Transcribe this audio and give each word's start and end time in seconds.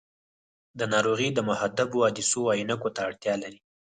دا 0.77 0.85
ناروغي 0.93 1.29
د 1.33 1.39
محدبو 1.49 1.97
عدسیو 2.07 2.51
عینکو 2.55 2.89
ته 2.95 2.99
اړتیا 3.07 3.33
لري. 3.43 3.59